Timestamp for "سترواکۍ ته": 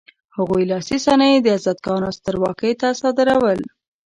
2.17-2.87